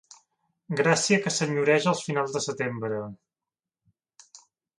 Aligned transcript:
Gràcia 0.79 1.19
que 1.25 1.33
senyoreja 1.35 1.91
els 1.91 2.01
finals 2.07 2.33
de 2.39 2.41
setembre. 2.47 3.03